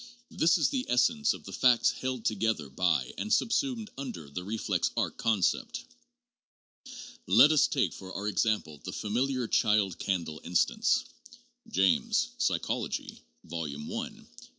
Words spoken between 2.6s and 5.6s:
by and subsumed under the reflex arc con